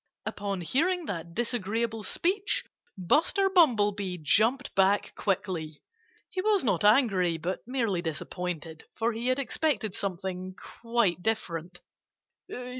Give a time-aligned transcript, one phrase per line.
[0.25, 2.65] Upon hearing that disagreeable speech
[2.97, 5.83] Buster Bumblebee jumped back quickly.
[6.27, 11.81] He was not angry but merely disappointed, for he had expected something quite different.